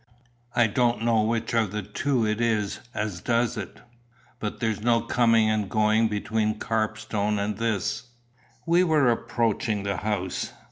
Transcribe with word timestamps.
I 0.55 0.65
don't 0.65 1.03
know 1.03 1.21
which 1.21 1.53
of 1.53 1.71
the 1.71 1.83
two 1.83 2.25
it 2.25 2.41
is 2.41 2.79
as 2.91 3.21
does 3.21 3.55
it, 3.55 3.81
but 4.39 4.59
there's 4.59 4.81
no 4.81 5.01
coming 5.01 5.47
and 5.51 5.69
going 5.69 6.07
between 6.07 6.57
Carpstone 6.57 7.37
and 7.37 7.57
this." 7.59 8.05
We 8.65 8.83
were 8.83 9.11
approaching 9.11 9.83
the 9.83 9.97
house. 9.97 10.53